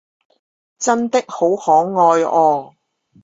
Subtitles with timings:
[0.79, 2.73] 真的好可愛喔